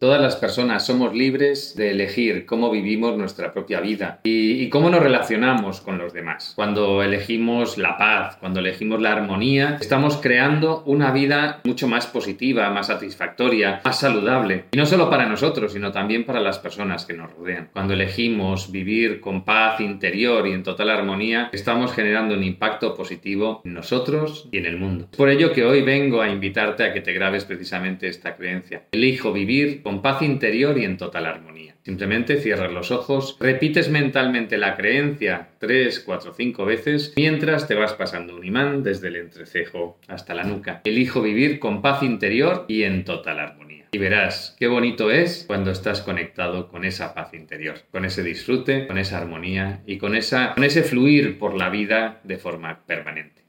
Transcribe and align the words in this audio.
Todas 0.00 0.22
las 0.22 0.36
personas 0.36 0.86
somos 0.86 1.14
libres 1.14 1.76
de 1.76 1.90
elegir 1.90 2.46
cómo 2.46 2.70
vivimos 2.70 3.18
nuestra 3.18 3.52
propia 3.52 3.80
vida 3.80 4.20
y, 4.24 4.70
cómo 4.70 4.88
nos 4.88 5.02
relacionamos 5.02 5.82
con 5.82 5.98
los 5.98 6.14
demás. 6.14 6.54
Cuando 6.56 7.02
elegimos 7.02 7.76
la 7.76 7.98
paz, 7.98 8.38
cuando 8.40 8.60
elegimos 8.60 9.02
la 9.02 9.12
armonía, 9.12 9.76
estamos 9.78 10.16
creando 10.16 10.82
una 10.86 11.10
vida 11.10 11.60
mucho 11.64 11.86
más 11.86 12.06
positiva, 12.06 12.70
más 12.70 12.86
satisfactoria, 12.86 13.82
más 13.84 14.00
saludable. 14.00 14.64
Y 14.72 14.78
no 14.78 14.86
solo 14.86 15.10
para 15.10 15.26
nosotros, 15.26 15.74
sino 15.74 15.92
también 15.92 16.24
para 16.24 16.40
las 16.40 16.58
personas 16.58 17.04
que 17.04 17.12
nos 17.12 17.30
rodean. 17.34 17.68
Cuando 17.74 17.92
elegimos 17.92 18.72
vivir 18.72 19.20
con 19.20 19.44
paz 19.44 19.80
interior 19.80 20.46
y 20.46 20.52
en 20.52 20.62
total 20.62 20.88
armonía, 20.88 21.50
estamos 21.52 21.92
generando 21.92 22.34
un 22.34 22.42
impacto 22.42 22.94
positivo 22.94 23.60
en 23.66 23.74
nosotros 23.74 24.48
y 24.50 24.56
en 24.56 24.64
el 24.64 24.78
mundo. 24.78 25.08
Por 25.14 25.28
ello 25.28 25.52
que 25.52 25.66
hoy 25.66 25.82
vengo 25.82 26.22
a 26.22 26.30
invitarte 26.30 26.84
a 26.84 26.94
que 26.94 27.02
te 27.02 27.12
grabes 27.12 27.44
precisamente 27.44 28.08
esta 28.08 28.34
creencia. 28.34 28.84
Elijo 28.92 29.34
vivir 29.34 29.82
con 29.90 30.02
paz 30.02 30.22
interior 30.22 30.78
y 30.78 30.84
en 30.84 30.96
total 30.96 31.26
armonía. 31.26 31.74
Simplemente 31.82 32.36
cierras 32.36 32.70
los 32.70 32.92
ojos, 32.92 33.36
repites 33.40 33.90
mentalmente 33.90 34.56
la 34.56 34.76
creencia 34.76 35.48
3, 35.58 35.98
4, 36.06 36.32
5 36.32 36.64
veces 36.64 37.12
mientras 37.16 37.66
te 37.66 37.74
vas 37.74 37.94
pasando 37.94 38.36
un 38.36 38.44
imán 38.44 38.84
desde 38.84 39.08
el 39.08 39.16
entrecejo 39.16 39.98
hasta 40.06 40.32
la 40.32 40.44
nuca. 40.44 40.80
Elijo 40.84 41.22
vivir 41.22 41.58
con 41.58 41.82
paz 41.82 42.04
interior 42.04 42.66
y 42.68 42.84
en 42.84 43.02
total 43.04 43.40
armonía. 43.40 43.86
Y 43.90 43.98
verás 43.98 44.54
qué 44.60 44.68
bonito 44.68 45.10
es 45.10 45.42
cuando 45.48 45.72
estás 45.72 46.02
conectado 46.02 46.68
con 46.68 46.84
esa 46.84 47.12
paz 47.12 47.34
interior, 47.34 47.74
con 47.90 48.04
ese 48.04 48.22
disfrute, 48.22 48.86
con 48.86 48.96
esa 48.96 49.18
armonía 49.18 49.82
y 49.86 49.98
con, 49.98 50.14
esa, 50.14 50.54
con 50.54 50.62
ese 50.62 50.84
fluir 50.84 51.36
por 51.36 51.56
la 51.56 51.68
vida 51.68 52.20
de 52.22 52.36
forma 52.36 52.78
permanente. 52.86 53.34